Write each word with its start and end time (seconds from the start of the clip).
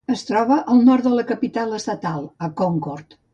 Es 0.11 0.21
troba 0.27 0.55
al 0.75 0.79
nord 0.87 1.05
de 1.09 1.11
la 1.19 1.25
capital 1.33 1.77
estatal 1.81 2.27
a 2.49 2.51
Concord. 2.63 3.17